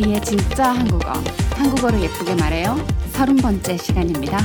[0.00, 1.12] 에세이의 진짜 한국어,
[1.54, 2.76] 한국어로 예쁘게 말해요.
[3.12, 4.38] 서른 번째 시간입니다.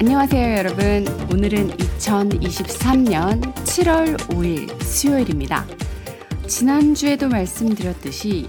[0.00, 1.06] 안녕하세요, 여러분.
[1.32, 5.64] 오늘은 2023년 7월 5일 수요일입니다.
[6.48, 8.48] 지난주에도 말씀드렸듯이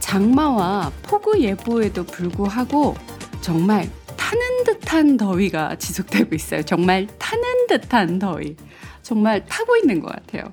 [0.00, 2.94] 장마와 폭우 예보에도 불구하고
[3.40, 6.62] 정말 타는 듯한 더위가 지속되고 있어요.
[6.62, 8.56] 정말 타는 듯한 더위.
[9.02, 10.52] 정말 타고 있는 것 같아요.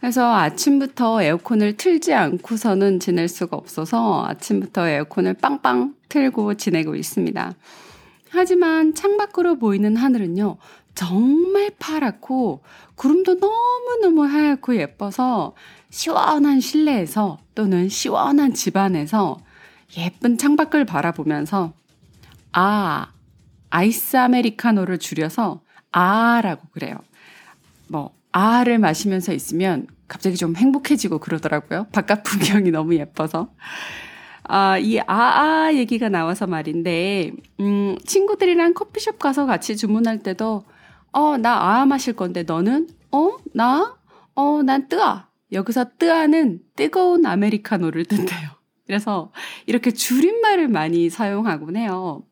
[0.00, 7.52] 그래서 아침부터 에어컨을 틀지 않고서는 지낼 수가 없어서 아침부터 에어컨을 빵빵 틀고 지내고 있습니다.
[8.30, 10.56] 하지만 창밖으로 보이는 하늘은요,
[10.94, 12.62] 정말 파랗고
[12.94, 15.54] 구름도 너무너무 하얗고 예뻐서
[15.90, 19.38] 시원한 실내에서 또는 시원한 집안에서
[19.98, 21.74] 예쁜 창밖을 바라보면서
[22.52, 23.12] 아,
[23.68, 25.60] 아이스 아메리카노를 줄여서
[25.92, 26.96] 아라고 그래요.
[27.88, 31.86] 뭐 아를 마시면서 있으면 갑자기 좀 행복해지고 그러더라고요.
[31.92, 33.50] 바깥 풍경이 너무 예뻐서.
[34.44, 40.64] 아, 이 아아 얘기가 나와서 말인데, 음, 친구들이랑 커피숍 가서 같이 주문할 때도,
[41.12, 42.88] 어, 나아 마실 건데 너는?
[43.12, 43.96] 어, 나?
[44.34, 45.28] 어, 난 뜨아.
[45.52, 48.59] 여기서 뜨아는 뜨거운 아메리카노를 뜻해요.
[48.90, 49.30] 그래서
[49.66, 52.24] 이렇게 줄임말을 많이 사용하곤 해요.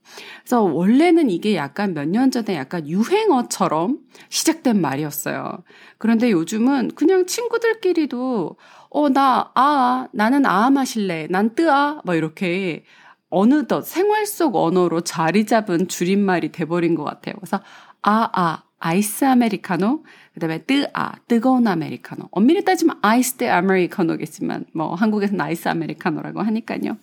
[0.43, 5.63] 그래서 원래는 이게 약간 몇 년 전에 약간 유행어처럼 시작된 말이었어요.
[5.99, 8.57] 그런데 요즘은 그냥 친구들끼리도
[8.91, 11.29] 어, 나, 아, 나는 아아 마실래.
[11.31, 12.01] 난 뜨아.
[12.05, 12.85] 뭐 이렇게
[13.31, 17.35] 어느덧 생활 속 언어로 자리 잡은 줄임말이 돼버린 것 같아요.
[17.39, 17.61] 그래서
[18.03, 22.29] 아아, 아이스 아메리카노, 그 다음에 뜨아, 뜨거운 아메리카노.
[22.31, 26.97] 엄밀히 따지면 iced 아메리카노겠지만, 뭐, 한국에서는 아이스 아메리카노라고 하니까요.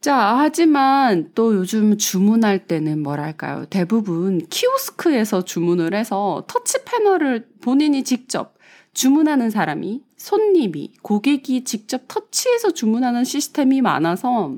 [0.00, 3.66] 자, 하지만 또 요즘 주문할 때는 뭐랄까요.
[3.68, 8.54] 대부분 키오스크에서 주문을 해서 터치 패널을 본인이 직접
[8.94, 14.56] 주문하는 사람이, 손님이, 고객이 직접 터치해서 주문하는 시스템이 많아서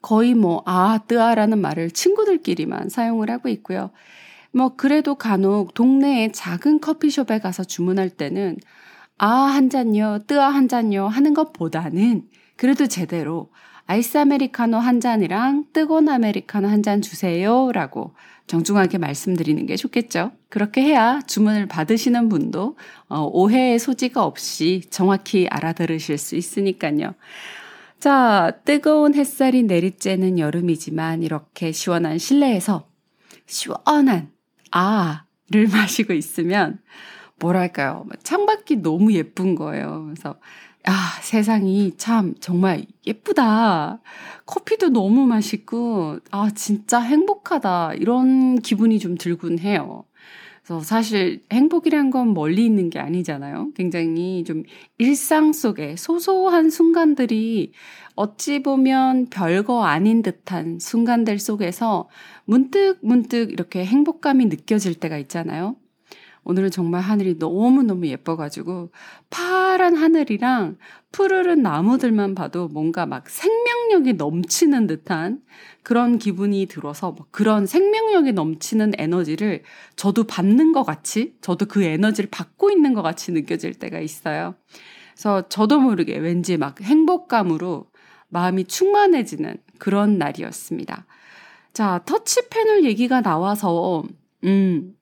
[0.00, 3.90] 거의 뭐, 아, 뜨아라는 말을 친구들끼리만 사용을 하고 있고요.
[4.52, 8.56] 뭐 그래도 간혹 동네의 작은 커피숍에 가서 주문할 때는
[9.18, 13.50] 아, 한 잔요, 뜨아 한 잔요 하는 것보다는 그래도 제대로
[13.86, 18.14] 아이스 아메리카노 한 잔이랑 뜨거운 아메리카노 한 잔 주세요 라고
[18.46, 20.32] 정중하게 말씀드리는 게 좋겠죠.
[20.48, 22.76] 그렇게 해야 주문을 받으시는 분도
[23.08, 27.14] 어, 오해의 소지가 없이 정확히 알아들으실 수 있으니까요.
[28.00, 32.88] 자, 뜨거운 햇살이 내리쬐는 여름이지만 이렇게 시원한 실내에서
[33.46, 34.31] 시원한
[34.72, 36.80] 아를 마시고 있으면
[37.38, 38.06] 뭐랄까요.
[38.22, 40.04] 창밖이 너무 예쁜 거예요.
[40.06, 40.36] 그래서
[40.84, 44.00] 아, 세상이 참 정말 예쁘다.
[44.46, 47.94] 커피도 너무 맛있고, 아, 진짜 행복하다.
[47.94, 50.04] 이런 기분이 좀 들곤 해요.
[50.64, 53.72] 그래서 사실 행복이란 건 멀리 있는 게 아니잖아요.
[53.74, 54.62] 굉장히 좀
[54.98, 57.72] 일상 속에 소소한 순간들이
[58.14, 62.08] 어찌 보면 별거 아닌 듯한 순간들 속에서
[62.44, 65.76] 문득 문득 이렇게 행복감이 느껴질 때가 있잖아요.
[66.44, 68.90] 오늘은 정말 하늘이 너무너무 예뻐가지고
[69.30, 70.76] 파란 하늘이랑
[71.12, 75.40] 푸르른 나무들만 봐도 뭔가 막 생명력이 넘치는 듯한
[75.82, 79.62] 그런 기분이 들어서 그런 생명력이 넘치는 에너지를
[79.94, 84.54] 저도 받는 것 같이 저도 그 에너지를 받고 있는 것 같이 느껴질 때가 있어요.
[85.12, 87.86] 그래서 저도 모르게 왠지 막 행복감으로
[88.28, 91.06] 마음이 충만해지는 그런 날이었습니다.
[91.72, 94.02] 자, 터치 패널 얘기가 나와서,
[94.44, 94.94] 음,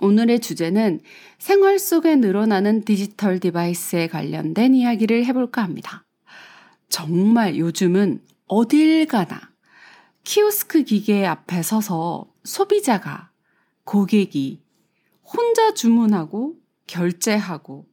[0.00, 1.00] 오늘의 주제는
[1.38, 6.04] 생활 속에 늘어나는 디지털 device에 관련된 이야기를 해볼까 합니다.
[6.88, 9.40] 정말 요즘은 어딜 가나
[10.24, 13.30] 키오스크 기계 앞에 서서 소비자가,
[13.84, 14.62] 고객이
[15.22, 16.54] 혼자 주문하고
[16.86, 17.86] 결제하고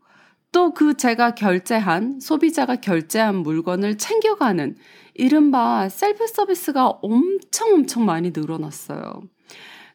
[0.51, 4.77] 또 그 제가 결제한, 소비자가 결제한 물건을 챙겨가는
[5.15, 9.23] 이른바 셀프 서비스가 엄청 엄청 많이 늘어났어요.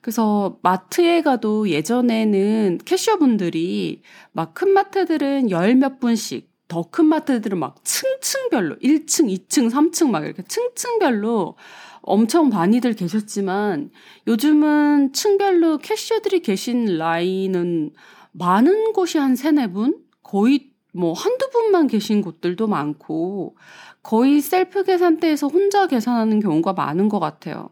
[0.09, 4.01] 그래서 마트에 가도 예전에는 캐셔분들이
[4.33, 10.25] 막 큰 마트들은 열 몇 분씩 더 큰 마트들은 막 층층별로 1층, 2층, 3층 막
[10.25, 11.57] 이렇게 층층별로
[12.01, 13.91] 엄청 많이들 계셨지만
[14.27, 17.91] 요즘은 층별로 캐셔들이 계신 라인은
[18.33, 19.99] 많은 곳이 한 세네 분?
[20.22, 23.59] 거의 뭐 한두 분만 계신 곳들도 많고
[24.03, 27.69] 거의 셀프 계산대에서 혼자 계산하는 경우가 많은 것 같아요.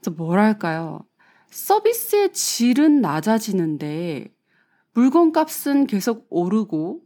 [0.00, 1.06] 그래서 뭐랄까요.
[1.50, 4.32] 서비스의 질은 낮아지는데
[4.92, 7.00] 물건 값은 계속 오르고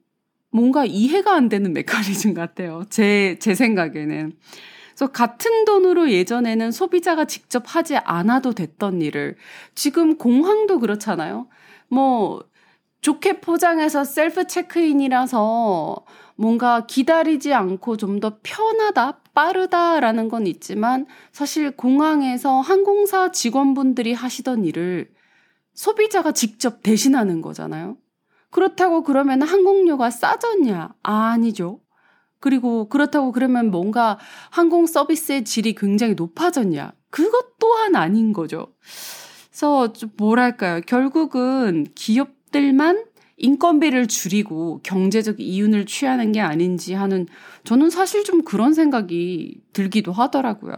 [0.51, 2.85] 뭔가 이해가 안 되는 메커니즘 같아요.
[2.89, 4.33] 제, 제 생각에는.
[4.91, 9.37] 그래서 같은 돈으로 예전에는 소비자가 직접 하지 않아도 됐던 일을
[9.75, 11.49] 지금 공항도 그렇잖아요.
[11.89, 12.45] 뭐
[13.01, 16.05] 좋게 포장해서 셀프 체크인이라서
[16.37, 25.11] 뭔가 기다리지 않고 좀 더 편하다, 빠르다라는 건 있지만 사실 공항에서 항공사 직원분들이 하시던 일을
[25.75, 27.97] 소비자가 직접 대신하는 거잖아요.
[28.51, 30.95] 그렇다고 그러면 항공료가 싸졌냐?
[31.03, 31.81] 아니죠.
[32.39, 34.19] 그리고 그렇다고 그러면 뭔가
[34.51, 36.93] 항공 서비스의 질이 굉장히 높아졌냐?
[37.11, 38.75] 그것 또한 아닌 거죠.
[39.51, 40.81] 그래서 좀 뭐랄까요.
[40.87, 43.05] 결국은 기업들만
[43.37, 47.27] 인건비를 줄이고 경제적 이윤을 취하는 게 아닌지 하는
[47.65, 50.75] 저는 사실 좀 그런 생각이 들기도 하더라고요.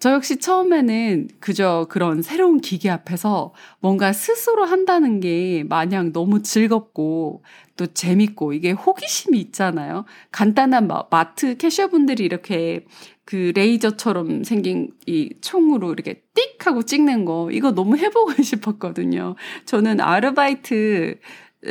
[0.00, 7.42] 저 역시 처음에는 그저 그런 새로운 기계 앞에서 뭔가 스스로 한다는 게 마냥 너무 즐겁고
[7.76, 10.04] 또 재밌고 이게 호기심이 있잖아요.
[10.30, 12.84] 간단한 마, 마트 캐셔분들이 이렇게
[13.24, 19.36] 그 레이저처럼 생긴 이 총으로 이렇게 띡 하고 찍는 거 이거 너무 해보고 싶었거든요.
[19.64, 21.18] 저는 아르바이트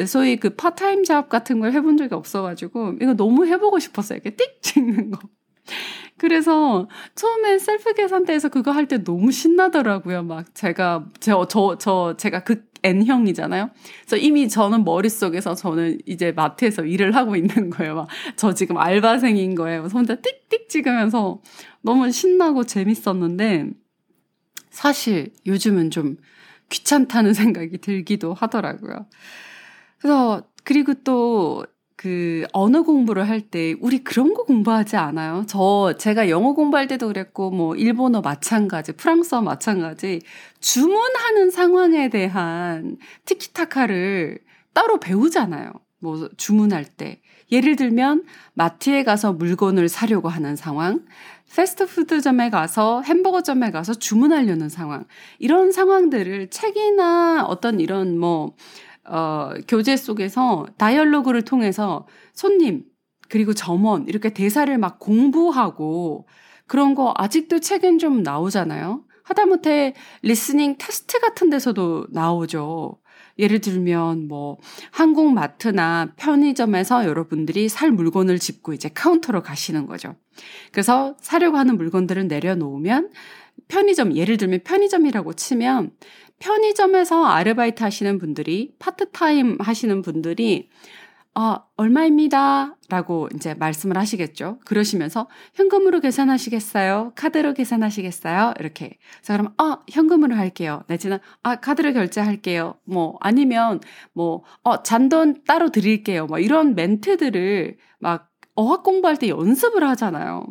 [0.07, 4.19] 소위 그 part-time job 같은 걸 해본 적이 없어가지고 이거 너무 해보고 싶었어요.
[4.23, 5.19] 이렇게 띡 찍는 거.
[6.17, 10.23] 그래서 처음에 셀프 계산대에서 그거 할 때 너무 신나더라고요.
[10.23, 13.69] 막 제가 저 저 저 제가 극 N형이잖아요.
[14.05, 17.95] 그래서 이미 저는 머릿속에서 저는 이제 마트에서 일을 하고 있는 거예요.
[17.95, 19.81] 막 저 지금 알바생인 거예요.
[19.81, 21.41] 그래서 혼자 띡띡 찍으면서
[21.81, 23.69] 너무 신나고 재밌었는데
[24.69, 26.17] 사실 요즘은 좀
[26.69, 29.07] 귀찮다는 생각이 들기도 하더라고요.
[30.03, 31.65] 그래서 그리고 또
[32.03, 35.45] 그 언어 공부를 할 때 우리 그런 거 공부하지 않아요?
[35.47, 40.19] 저 제가 영어 공부할 때도 그랬고 뭐 일본어 마찬가지, 프랑스어 마찬가지
[40.59, 44.39] 주문하는 상황에 대한 티키타카를
[44.73, 45.71] 따로 배우잖아요.
[46.00, 47.21] 뭐 주문할 때
[47.53, 51.05] 예를 들면 마트에 가서 물건을 사려고 하는 상황,
[51.55, 55.05] 패스트푸드점에 가서 햄버거점에 가서 주문하려는 상황
[55.39, 58.55] 이런 상황들을 책이나 어떤 이런 뭐
[59.05, 62.83] 어, 교재 속에서 dialogue를 통해서 손님,
[63.29, 66.27] 그리고 점원, 이렇게 대사를 막 공부하고
[66.67, 69.03] 그런 거 아직도 책엔 좀 나오잖아요.
[69.23, 73.00] 하다못해 listening test 같은 데서도 나오죠.
[73.39, 74.57] 예를 들면 뭐
[74.91, 80.15] 한국 마트나 편의점에서 여러분들이 살 물건을 집고 이제 카운터로 가시는 거죠.
[80.71, 83.11] 그래서 사려고 하는 물건들을 내려놓으면
[83.67, 85.91] 편의점 예를 들면 편의점이라고 치면
[86.43, 90.69] 편의점에서 아르바이트 하시는 분들이 파트타임 하시는 분들이
[91.35, 92.75] 아, 얼마입니다.
[92.89, 94.59] 라고 이제 말씀을 하시겠죠.
[94.65, 97.13] 그러시면서 현금으로 계산하시겠어요?
[97.15, 98.53] 카드로 계산하시겠어요?
[98.59, 98.99] 이렇게.
[99.23, 100.83] 자, 그럼, 아, 현금으로 할게요.
[100.87, 102.75] 내지는, 아, 카드로 결제할게요.
[102.83, 103.79] 뭐, 아니면,
[104.13, 106.27] 뭐, 어, 잔돈 따로 드릴게요.
[106.27, 110.45] 뭐, 이런 멘트들을 막 어학 공부할 때 연습을 하잖아요.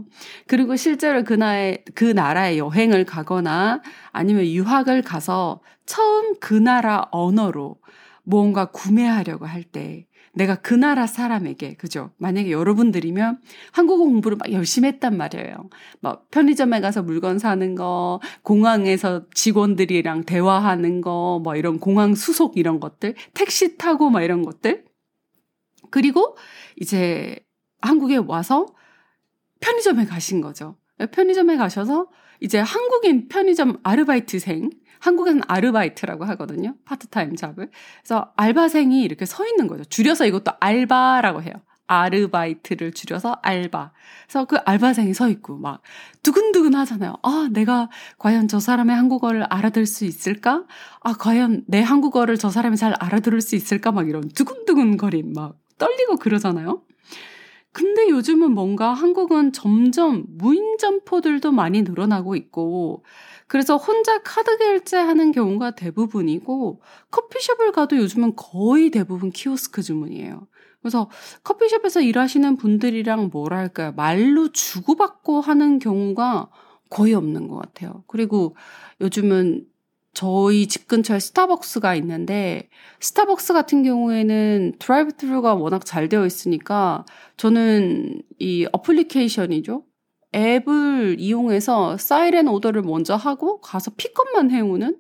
[0.47, 7.77] 그리고 실제로 그 나라에, 그 나라에 여행을 가거나 아니면 유학을 가서 처음 그 나라 언어로
[8.25, 12.11] 무언가 구매하려고 할 때 내가 그 나라 사람에게 그죠?
[12.17, 13.41] 만약에 여러분들이면
[13.73, 15.69] 한국어 공부를 막 열심히 했단 말이에요.
[16.01, 22.81] 막 편의점에 가서 물건 사는 거, 공항에서 직원들이랑 대화하는 거, 뭐 이런 공항 수속 이런
[22.81, 24.85] 것들, 택시 타고 막 이런 것들.
[25.91, 26.37] 그리고
[26.81, 27.39] 이제
[27.83, 28.67] 한국에 와서
[29.61, 30.77] 편의점에 가신 거죠.
[31.11, 32.09] 편의점에 가셔서
[32.41, 34.71] 이제 한국인 편의점 아르바이트생,
[35.01, 36.75] 한국에서는 아르바이트라고 하거든요.
[36.85, 37.71] 파트타임 잡을.
[38.03, 39.85] 그래서 알바생이 이렇게 서 있는 거죠.
[39.85, 41.55] 줄여서 이것도 알바라고 해요.
[41.87, 43.93] 아르바이트를 줄여서 알바.
[44.27, 45.83] 그래서 그 알바생이 서 있고 막
[46.23, 47.17] 두근두근 하잖아요.
[47.23, 50.65] 아, 내가 과연 저 사람의 한국어를 알아들 수 있을까?
[51.01, 53.93] 아, 과연 내 한국어를 저 사람이 잘 알아들을 수 있을까?
[53.93, 56.83] 막 이런 두근두근 거림 막 떨리고 그러잖아요.
[57.73, 63.05] 근데 요즘은 뭔가 한국은 점점 무인 점포들도 많이 늘어나고 있고,
[63.47, 70.47] 그래서 혼자 카드 결제하는 경우가 대부분이고, 커피숍을 가도 요즘은 거의 대부분 키오스크 주문이에요.
[70.83, 71.09] 그래서
[71.45, 76.51] 커피숍에서 일하시는 분들이랑 뭐랄까요, 말로 주고받고 하는 경우가
[76.91, 78.05] 거의 없는 것 같아요.
[78.07, 78.55] 그리고
[79.01, 79.65] 요즘은
[80.15, 82.69] 저희 집 근처에 스타벅스가 있는데
[83.01, 87.05] 스타벅스 같은 경우에는 drive-through가 워낙 잘 되어 있으니까
[87.37, 89.85] 저는 이 application이죠.
[90.35, 94.97] 앱을 이용해서 사이렌 오더를 먼저 하고 가서 픽업만 해오는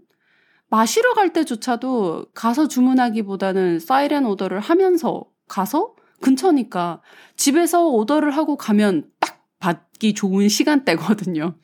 [0.68, 7.02] 마시러 갈 때조차도 가서 주문하기보다는 사이렌 오더를 하면서 가서 근처니까
[7.36, 11.56] 집에서 오더를 하고 가면 딱 받기 좋은 시간대거든요.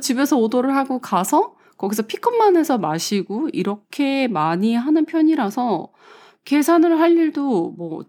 [0.00, 5.92] 집에서 오더를 하고 가서 거기서 픽업만 해서 마시고 이렇게 많이 하는 편이라서
[6.44, 8.04] 계산을 할 일도 뭐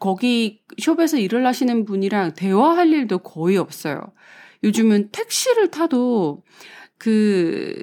[0.00, 4.00] 거기 숍에서 일을 하시는 분이랑 대화할 일도 거의 없어요.
[4.64, 6.42] 요즘은 택시를 타도
[6.98, 7.80] 그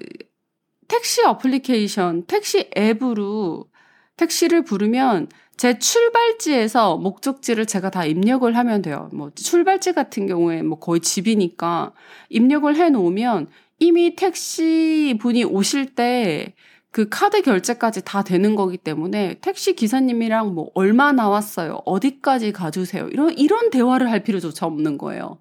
[0.90, 3.70] 택시 어플리케이션, 택시 앱으로
[4.18, 9.10] 택시를 부르면 제 출발지에서 목적지를 제가 다 입력을 하면 돼요.
[9.14, 11.94] 뭐 출발지 같은 경우에 뭐 거의 집이니까
[12.30, 13.48] 입력을 해 놓으면
[13.80, 16.56] 이미 택시 분이 오실 때
[16.98, 21.82] 그 카드 결제까지 다 되는 거기 때문에 택시 기사님이랑 뭐 얼마 나왔어요.
[21.86, 23.10] 어디까지 가주세요.
[23.10, 25.38] 이런 이런 대화를 할 필요조차 없는 거예요.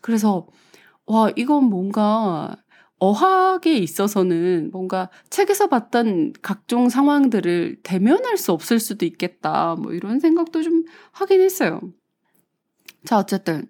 [0.00, 0.46] 그래서
[1.06, 2.56] 와, 이건 뭔가
[2.98, 9.74] 어학에 있어서는 뭔가 책에서 봤던 각종 상황들을 대면할 수 없을 수도 있겠다.
[9.74, 11.80] 뭐 이런 생각도 좀 하긴 했어요.
[13.04, 13.68] 자, 어쨌든.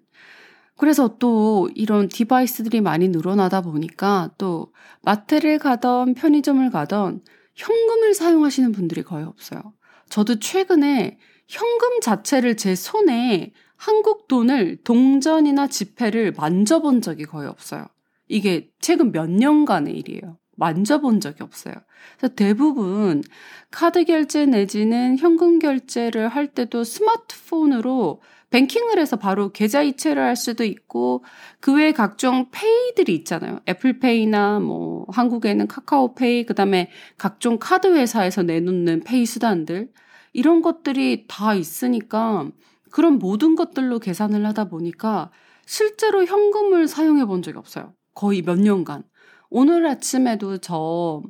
[0.77, 7.21] 그래서 또 이런 디바이스들이 많이 늘어나다 보니까 또 마트를 가던 편의점을 가던
[7.55, 9.73] 현금을 사용하시는 분들이 거의 없어요.
[10.09, 11.17] 저도 최근에
[11.47, 17.87] 현금 자체를 제 손에 한국 돈을 동전이나 지폐를 만져본 적이 거의 없어요.
[18.27, 20.37] 이게 최근 몇 년간의 일이에요.
[20.57, 21.75] 만져본 적이 없어요.
[22.17, 23.23] 그래서 대부분
[23.71, 30.63] 카드 결제 내지는 현금 결제를 할 때도 스마트폰으로 뱅킹을 해서 바로 계좌 이체를 할 수도
[30.63, 31.23] 있고
[31.59, 33.59] 그 외에 각종 페이들이 있잖아요.
[33.67, 39.89] 애플페이나 뭐 한국에는 카카오페이 그다음에 각종 카드 회사에서 내놓는 페이 수단들
[40.33, 42.49] 이런 것들이 다 있으니까
[42.91, 45.31] 그런 모든 것들로 계산을 하다 보니까
[45.65, 47.93] 실제로 현금을 사용해 본 적이 없어요.
[48.13, 49.03] 거의 몇 년간.
[49.49, 51.21] 오늘 아침에도 저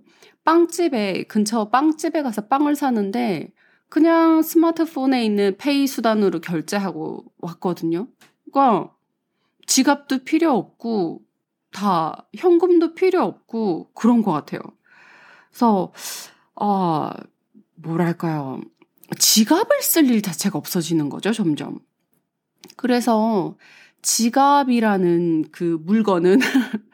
[0.43, 3.51] 빵집에, 근처 빵집에 가서 빵을 사는데
[3.89, 8.07] 그냥 스마트폰에 있는 페이 수단으로 결제하고 왔거든요.
[8.51, 8.93] 그러니까
[9.65, 11.21] 지갑도 필요 없고
[11.71, 14.61] 다 현금도 필요 없고 그런 것 같아요.
[15.49, 15.91] 그래서
[16.55, 17.13] 아
[17.75, 18.61] 뭐랄까요
[19.19, 21.79] 지갑을 쓸 일 자체가 없어지는 거죠 점점.
[22.75, 23.55] 그래서
[24.01, 26.39] 지갑이라는 그 물건은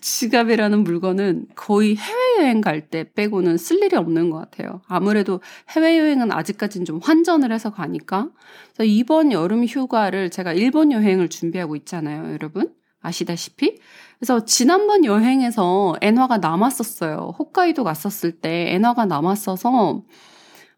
[0.00, 4.82] 지갑이라는 물건은 거의 해외여행 갈 때 빼고는 쓸 일이 없는 것 같아요.
[4.86, 5.40] 아무래도
[5.70, 8.30] 해외여행은 아직까지는 좀 환전을 해서 가니까.
[8.74, 12.74] 그래서 이번 여름 휴가를 제가 일본 여행을 준비하고 있잖아요, 여러분.
[13.00, 13.78] 아시다시피.
[14.18, 17.34] 그래서 지난번 여행에서 엔화가 남았었어요.
[17.38, 20.02] 홋카이도 갔었을 때 엔화가 남았어서,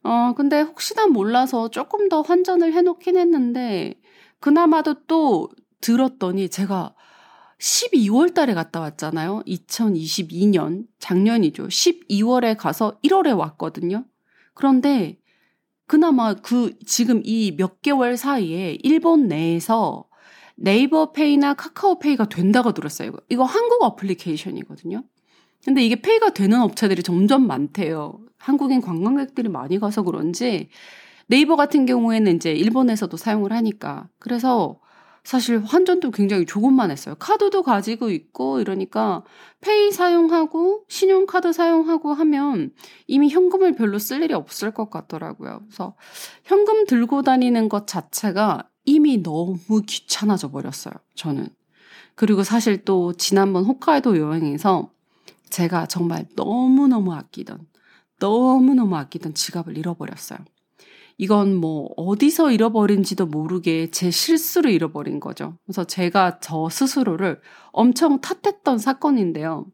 [0.04, 3.94] 어, 근데 혹시나 몰라서 조금 더 환전을 해놓긴 했는데,
[4.40, 5.48] 그나마도 또
[5.80, 6.94] 들었더니 제가
[7.62, 9.42] 12월 달에 갔다 왔잖아요.
[9.47, 11.69] 2022년, 작년이죠.
[11.69, 14.04] 12월에 가서 1월에 왔거든요.
[14.54, 15.16] 그런데
[15.87, 20.07] 그나마 그 지금 이 몇 개월 사이에 일본 내에서
[20.57, 23.12] 네이버 페이나 카카오 페이가 된다고 들었어요.
[23.28, 25.04] 이거 한국 application이거든요.
[25.64, 28.19] 근데 이게 pay가 되는 업체들이 점점 많대요.
[28.38, 30.69] 한국인 관광객들이 많이 가서 그런지
[31.28, 34.09] 네이버 같은 경우에는 이제 일본에서도 사용을 하니까.
[34.19, 34.81] 그래서
[35.24, 37.14] 사실 환전도 굉장히 조금만 했어요.
[37.18, 39.22] 카드도 가지고 있고 이러니까
[39.60, 42.72] 페이 사용하고 신용카드 사용하고 하면
[43.06, 45.60] 이미 현금을 별로 쓸 일이 없을 것 같더라고요.
[45.64, 45.94] 그래서
[46.44, 50.94] 현금 들고 다니는 것 자체가 이미 너무 귀찮아져 버렸어요.
[51.14, 51.48] 저는.
[52.16, 54.90] 그리고 사실 또 지난번 홋카이도 여행에서
[55.50, 57.66] 제가 정말 너무너무 아끼던
[58.18, 60.38] 너무너무 아끼던 지갑을 잃어버렸어요.
[61.19, 65.59] 이건 뭐 어디서 잃어버린지도 모르게 제 실수로 잃어버린 거죠.
[65.64, 67.40] 그래서 제가 저 스스로를
[67.73, 69.66] 엄청 탓했던 사건인데요.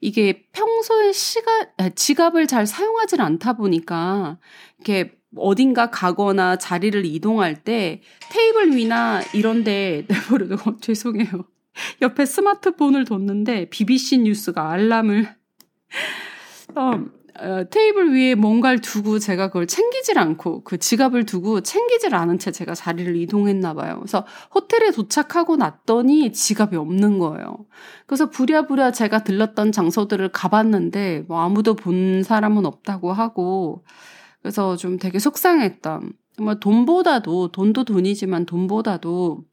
[0.00, 4.38] 이게 평소에 시간, 지갑을 잘 사용하지 않다 보니까
[4.78, 11.44] 이렇게 어딘가 가거나 자리를 이동할 때 테이블 위나 이런 데 내버려두고 죄송해요.
[12.02, 15.28] 옆에 스마트폰을 뒀는데 BBC 뉴스가 알람을
[16.76, 17.04] 어,
[17.38, 22.50] 어, 테이블 위에 뭔가를 두고 제가 그걸 챙기질 않고 그 지갑을 두고 챙기질 않은 채
[22.50, 23.96] 제가 자리를 이동했나 봐요.
[24.00, 27.66] 그래서 호텔에 도착하고 났더니 지갑이 없는 거예요.
[28.06, 33.84] 그래서 부랴부랴 제가 들렀던 장소들을 가봤는데 뭐 아무도 본 사람은 없다고 하고
[34.42, 39.44] 그래서 좀 되게 속상했던 정말 돈보다도 돈도 돈이지만 돈보다도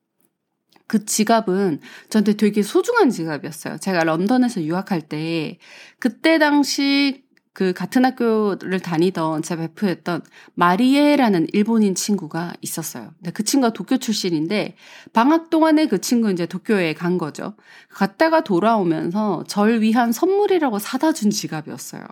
[0.88, 3.78] 그 지갑은 저한테 되게 소중한 지갑이었어요.
[3.78, 5.60] 제가 런던에서 유학할 때
[6.00, 7.27] 그때 당시
[7.58, 10.22] 그 같은 학교를 다니던 제 베프였던
[10.54, 13.10] 마리에라는 일본인 친구가 있었어요.
[13.18, 14.76] 근데 그 친구가 도쿄 출신인데
[15.12, 17.56] 방학 동안에 그 친구 이제 도쿄에 간 거죠.
[17.90, 22.04] 갔다가 돌아오면서 절 위한 선물이라고 사다 준 지갑이었어요.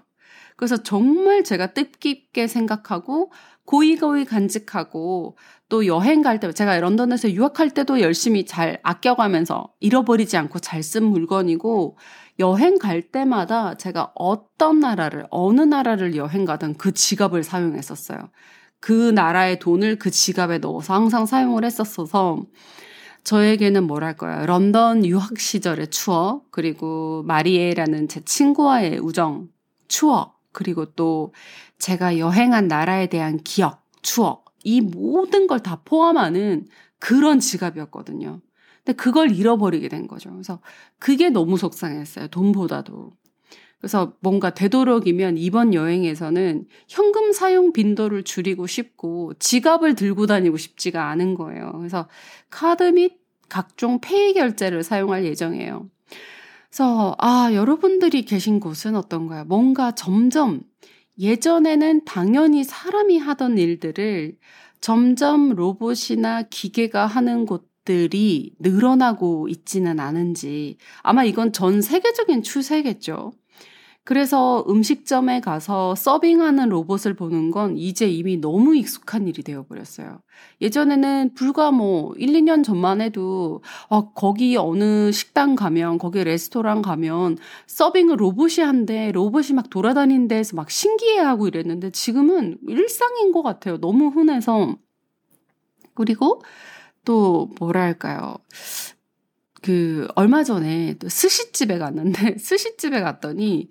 [0.58, 3.32] 그래서 정말 제가 뜻깊게 생각하고
[3.66, 5.38] 고이고이 간직하고
[5.70, 11.04] 또 여행 갈 때 제가 런던에서 유학할 때도 열심히 잘 아껴가면서 잃어버리지 않고 잘 쓴
[11.06, 11.98] 물건이고
[12.40, 18.20] 여행 갈 때마다 제가 어떤 나라를, 어느 나라를 여행 가든 그 지갑을 사용했었어요.
[18.80, 22.44] 그 나라의 돈을 그 지갑에 넣어서 항상 사용을 했었어서
[23.24, 24.46] 저에게는 뭐랄까요.
[24.46, 29.50] 런던 유학 시절의 추억, 그리고 마리에라는 제 친구와의 우정,
[29.88, 31.34] 추억, 그리고 또
[31.80, 36.68] 제가 여행한 나라에 대한 기억, 추억, 이 모든 걸 다 포함하는
[37.00, 38.42] 그런 지갑이었거든요.
[38.86, 40.30] 근데 그걸 잃어버리게 된 거죠.
[40.30, 40.60] 그래서
[41.00, 42.28] 그게 너무 속상했어요.
[42.28, 43.12] 돈보다도.
[43.80, 51.34] 그래서 뭔가 되도록이면 이번 여행에서는 현금 사용 빈도를 줄이고 싶고 지갑을 들고 다니고 싶지가 않은
[51.36, 51.74] 거예요.
[51.78, 52.08] 그래서
[52.50, 55.90] 카드 및 각종 페이 결제를 사용할 예정이에요.
[56.70, 59.46] 그래서 아, 여러분들이 계신 곳은 어떤가요?
[59.46, 60.62] 뭔가 점점
[61.20, 64.38] 예전에는 당연히 사람이 하던 일들을
[64.82, 73.32] 점점 로봇이나 기계가 하는 곳 들이 늘어나고 있지는 않은지 아마 이건 전 세계적인 추세겠죠.
[74.06, 80.22] 그래서 음식점에 가서 서빙하는 로봇을 보는 건 이제 이미 너무 익숙한 일이 되어버렸어요.
[80.62, 87.40] 예전에는 불과 뭐 1, 2년 전만 해도 어, 거기 어느 식당 가면 거기 레스토랑 가면
[87.66, 93.80] 서빙을 로봇이 한데 로봇이 막 돌아다니는 데에서 막 신기해하고 이랬는데 지금은 일상인 것 같아요.
[93.80, 94.76] 너무 흔해서.
[95.96, 96.44] 그리고
[97.06, 98.36] 또 뭐랄까요.
[99.62, 103.70] 그 얼마 전에 또 스시집에 갔는데 스시집에 갔더니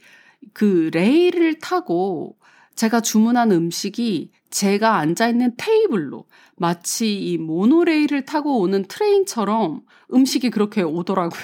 [0.53, 2.37] 그 레일을 타고
[2.75, 6.27] 제가 주문한 음식이 제가 앉아 있는 테이블로
[6.57, 11.43] 마치 이 모노레일을 타고 오는 트레인처럼 음식이 그렇게 오더라고요.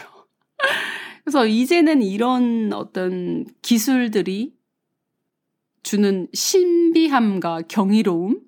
[1.24, 4.54] 그래서 이제는 이런 어떤 기술들이
[5.82, 8.40] 주는 신비함과 경이로움, 음,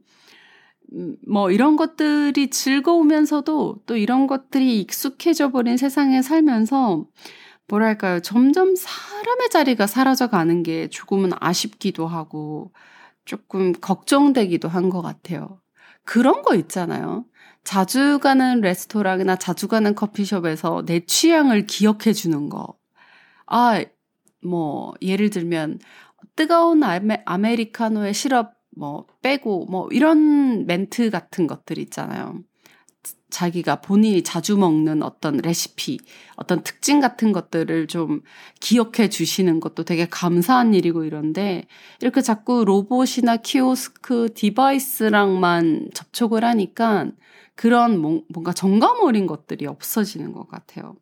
[1.29, 7.07] 뭐 이런 것들이 즐거우면서도 또 이런 것들이 익숙해져 버린 세상에 살면서
[7.69, 8.21] 뭐랄까요.
[8.21, 12.73] 점점 사람의 자리가 사라져 가는 게 조금은 아쉽기도 하고
[13.25, 15.61] 조금 걱정되기도 한 것 같아요.
[16.05, 17.25] 그런 거 있잖아요.
[17.65, 22.77] 자주 가는 레스토랑이나 자주 가는 커피숍에서 내 취향을 기억해 주는 거.
[23.47, 23.85] 아,
[24.45, 25.79] 뭐, 예를 들면,
[26.37, 32.41] 뜨거운 아메, 아메리카노의 시럽 뭐 빼고 뭐 이런 멘트 같은 것들 있잖아요.
[33.31, 35.99] 자기가 본인이 자주 먹는 어떤 레시피,
[36.37, 38.21] 어떤 특징 같은 것들을 좀
[38.61, 41.67] 기억해 주시는 것도 되게 감사한 일이고 이런데
[42.01, 47.11] 이렇게 자꾸 로봇이나 키오스크 device랑만 접촉을 하니까
[47.55, 50.95] 그런 뭔가 정감 어린 것들이 없어지는 것 같아요.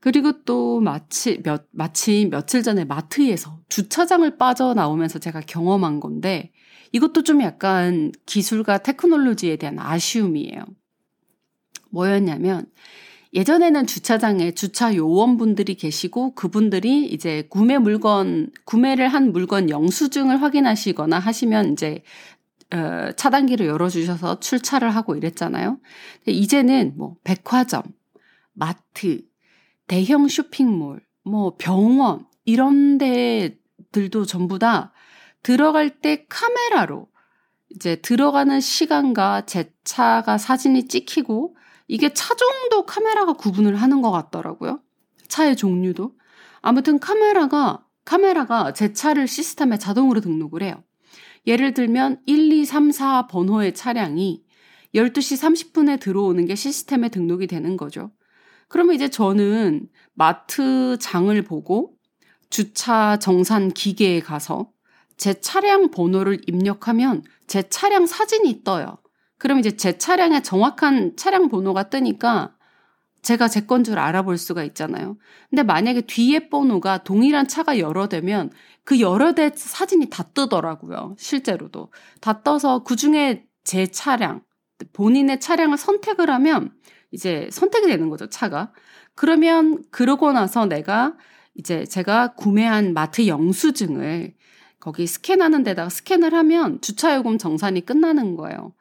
[0.00, 6.52] 그리고 또 마치 몇 마치 며칠 전에 마트에서 주차장을 빠져나오면서 제가 경험한 건데
[6.92, 10.64] 이것도 좀 약간 기술과 테크놀로지에 대한 아쉬움이에요.
[11.90, 12.66] 뭐였냐면
[13.34, 21.72] 예전에는 주차장에 주차 요원분들이 계시고 그분들이 이제 구매 물건 구매를 한 물건 영수증을 확인하시거나 하시면
[21.72, 22.02] 이제
[22.72, 25.78] 어, 차단기를 열어주셔서 출차를 하고 이랬잖아요.
[26.26, 27.82] 이제는 뭐 백화점,
[28.52, 29.22] 마트,
[29.86, 34.92] 대형 쇼핑몰, 뭐 병원 이런 데들도 전부 다
[35.42, 37.08] 들어갈 때 카메라로
[37.70, 44.80] 이제 들어가는 시간과 제 차가 사진이 찍히고 이게 차종도 카메라가 구분을 하는 것 같더라고요.
[45.28, 46.12] 차의 종류도.
[46.60, 50.82] 아무튼 카메라가, 카메라가 제 차를 시스템에 자동으로 등록을 해요.
[51.46, 54.42] 예를 들면 1, 2, 3, 4 번호의 차량이
[54.94, 58.10] 12시 30분에 들어오는 게 시스템에 등록이 되는 거죠.
[58.68, 61.94] 그러면 이제 저는 마트 장을 보고
[62.50, 64.70] 주차 정산 기계에 가서
[65.18, 68.98] 제 차량 번호를 입력하면 제 차량 사진이 떠요.
[69.38, 72.54] 그럼 이제 제 차량의 정확한 차량 번호가 뜨니까
[73.22, 75.18] 제가 제 건 줄 알아볼 수가 있잖아요.
[75.50, 78.50] 근데 만약에 뒤에 번호가 동일한 차가 여러 대면
[78.84, 81.16] 그 여러 대 사진이 다 뜨더라고요.
[81.18, 81.92] 실제로도.
[82.20, 84.42] 다 떠서 그 중에 제 차량,
[84.92, 86.72] 본인의 차량을 선택을 하면
[87.10, 88.72] 이제 선택이 되는 거죠, 차가.
[89.14, 91.14] 그러면 그러고 나서 내가
[91.54, 94.34] 이제 제가 구매한 마트 영수증을
[94.80, 98.72] 거기 스캔하는 데다가 스캔을 하면 주차 요금 정산이 끝나는 거예요.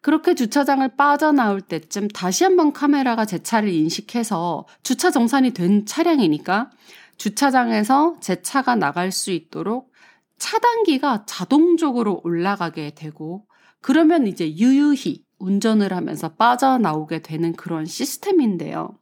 [0.00, 6.70] 그렇게 주차장을 빠져나올 때쯤 다시 한번 카메라가 제 차를 인식해서 주차 정산이 된 차량이니까
[7.18, 9.92] 주차장에서 제 차가 나갈 수 있도록
[10.38, 13.44] 차단기가 자동적으로 올라가게 되고
[13.82, 18.96] 그러면 이제 유유히 운전을 하면서 빠져나오게 되는 그런 시스템인데요.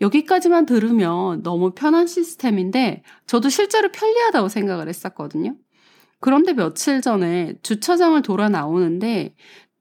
[0.00, 5.54] 여기까지만 들으면 너무 편한 시스템인데 저도 실제로 편리하다고 생각을 했었거든요.
[6.24, 9.34] 그런데 며칠 전에 주차장을 돌아 나오는데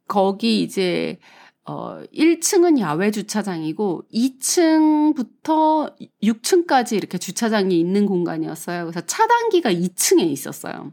[0.10, 1.17] 거기 이제
[1.63, 8.84] 어 1층은 야외 주차장이고 2층부터 6층까지 이렇게 주차장이 있는 공간이었어요.
[8.84, 10.91] 그래서 차단기가 2층에 있었어요.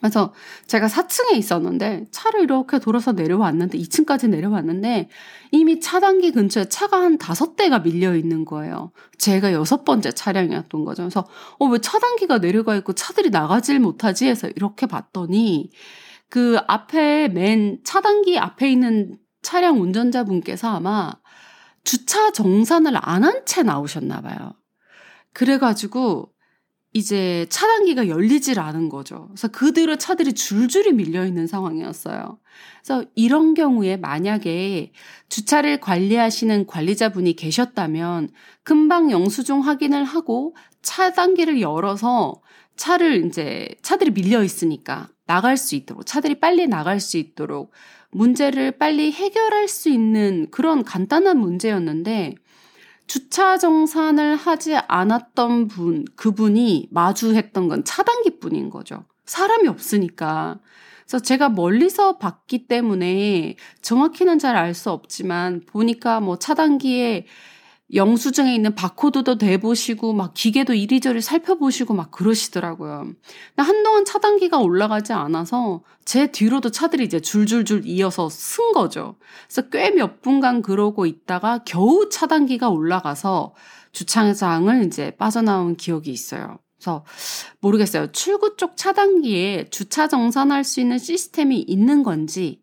[0.00, 0.32] 그래서
[0.66, 5.08] 제가 4층에 있었는데 차를 이렇게 돌아서 내려왔는데 2층까지 내려왔는데
[5.52, 8.92] 이미 차단기 근처에 차가 한 다섯 대가 밀려 있는 거예요.
[9.18, 11.02] 제가 여섯 번째 차량이었던 거죠.
[11.02, 11.26] 그래서
[11.58, 15.70] 어 왜 차단기가 내려가 있고 차들이 나가질 못하지 해서 이렇게 봤더니
[16.30, 21.12] 그 앞에 맨 차단기 앞에 있는 차량 운전자분께서 아마
[21.84, 24.52] 주차 정산을 안 한 채 나오셨나 봐요.
[25.32, 26.30] 그래가지고
[26.94, 29.26] 이제 차단기가 열리질 않은 거죠.
[29.28, 32.38] 그래서 그대로 차들이 줄줄이 밀려 있는 상황이었어요.
[32.82, 34.92] 그래서 이런 경우에 만약에
[35.28, 38.30] 주차를 관리하시는 관리자분이 계셨다면
[38.62, 42.40] 금방 영수증 확인을 하고 차단기를 열어서
[42.76, 47.72] 차를 이제 차들이 밀려 있으니까 나갈 수 있도록 차들이 빨리 나갈 수 있도록
[48.10, 52.34] 문제를 빨리 해결할 수 있는 그런 간단한 문제였는데
[53.08, 59.04] 주차 정산을 하지 않았던 분, 그분이 마주했던 건 차단기 뿐인 거죠.
[59.26, 60.60] 사람이 없으니까.
[61.06, 67.26] 그래서 제가 멀리서 봤기 때문에 정확히는 잘 알 수 없지만 보니까 뭐 차단기에
[67.94, 73.06] 영수증에 있는 바코드도 대보시고 막 기계도 이리저리 살펴보시고 막 그러시더라고요.
[73.56, 79.16] 한동안 차단기가 올라가지 않아서 제 뒤로도 차들이 이제 줄줄줄 이어서 쓴 거죠.
[79.46, 83.54] 그래서 꽤 몇 분간 그러고 있다가 겨우 차단기가 올라가서
[83.92, 86.58] 주차장을 이제 빠져나온 기억이 있어요.
[86.76, 87.04] 그래서
[87.60, 88.12] 모르겠어요.
[88.12, 92.60] 출구 쪽 차단기에 주차 정산할 수 있는 시스템이 있는 건지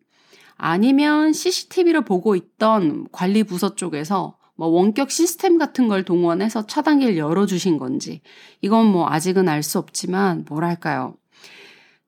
[0.55, 7.77] 아니면 CCTV를 보고 있던 관리 부서 쪽에서 뭐 원격 시스템 같은 걸 동원해서 차단기를 열어주신
[7.77, 8.21] 건지
[8.61, 11.15] 이건 뭐 아직은 알 수 없지만 뭐랄까요.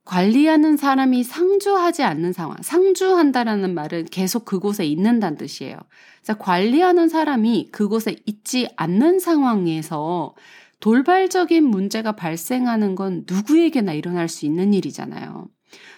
[0.06, 2.56] 관리하는 사람이 상주하지 않는 상황.
[2.62, 5.78] 상주한다라는 말은 계속 그곳에 있는다는 뜻이에요.
[6.22, 10.34] 그래서 관리하는 사람이 그곳에 있지 않는 상황에서
[10.80, 15.50] 돌발적인 문제가 발생하는 건 누구에게나 일어날 수 있는 일이잖아요.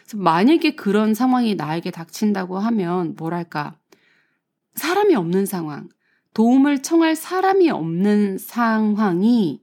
[0.05, 3.75] 그래서 만약에 그런 상황이 나에게 닥친다고 하면 뭐랄까.
[4.73, 5.87] 사람이 없는 상황.
[6.33, 9.61] 도움을 청할 사람이 없는 상황이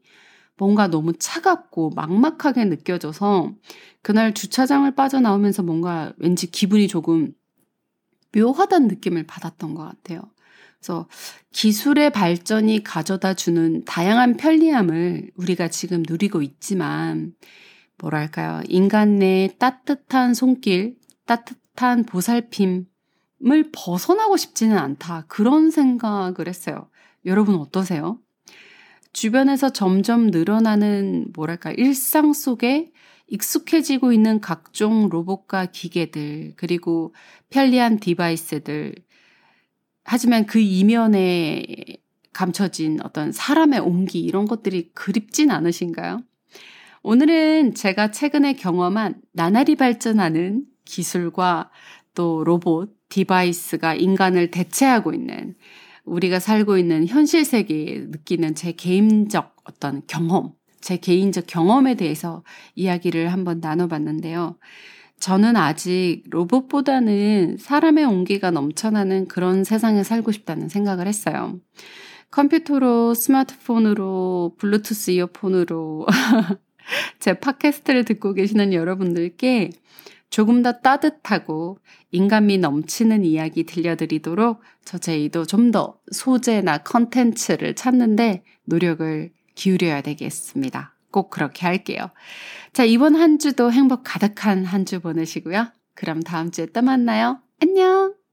[0.57, 3.53] 뭔가 너무 차갑고 막막하게 느껴져서
[4.03, 7.35] 그날 주차장을 빠져나오면서 뭔가 왠지 기분이 조금
[8.35, 10.23] 묘하다는 느낌을 받았던 것 같아요.
[10.79, 11.09] 그래서
[11.53, 17.35] 기술의 발전이 가져다 주는 다양한 편리함을 우리가 지금 누리고 있지만,
[17.99, 18.63] 뭐랄까요.
[18.69, 22.87] 인간 내 따뜻한 손길, 따뜻한 보살핌,
[23.45, 25.27] 을 벗어나고 싶지는 않다.
[25.29, 26.89] 그런 생각을 했어요.
[27.25, 28.19] 여러분 어떠세요?
[29.13, 32.93] 주변에서 점점 늘어나는 뭐랄까 일상 속에
[33.29, 37.15] 익숙해지고 있는 각종 로봇과 기계들 그리고
[37.51, 38.95] 편리한 디바이스들
[40.05, 41.65] 하지만 그 이면에
[42.33, 46.23] 감춰진 어떤 사람의 온기 이런 것들이 그립진 않으신가요?
[47.03, 51.71] 오늘은 제가 최근에 경험한 나날이 발전하는 기술과
[52.17, 55.55] 또 로봇 device가 인간을 대체하고 있는
[56.05, 62.43] 우리가 살고 있는 현실 세계에 느끼는 제 개인적 어떤 경험, 제 개인적 경험에 대해서
[62.75, 64.57] 이야기를 한번 나눠봤는데요.
[65.21, 71.59] 저는 아직 로봇보다는 사람의 온기가 넘쳐나는 그런 세상에 살고 싶다는 생각을 했어요.
[72.31, 76.07] 컴퓨터로, 스마트폰으로, 블루투스 이어폰으로
[77.19, 79.71] 제 팟캐스트를 듣고 계시는 여러분들께
[80.31, 81.79] 조금 더 따뜻하고
[82.11, 90.95] 인간미 넘치는 이야기 들려드리도록 저 제이도 좀 더 소재나 컨텐츠를 찾는데 노력을 기울여야 되겠습니다.
[91.11, 92.11] 꼭 그렇게 할게요.
[92.73, 95.69] 자, 이번 한 주도 행복 가득한 한 주 보내시고요.
[95.95, 97.41] 그럼 다음 주에 또 만나요.
[97.63, 98.26] 안녕!